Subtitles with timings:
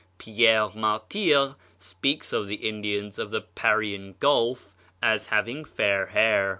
[0.17, 6.49] Pierre Martyr speaks of the Indians of the Parian Gulf as having fair hair.